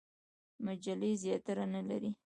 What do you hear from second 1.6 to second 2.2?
نه لري.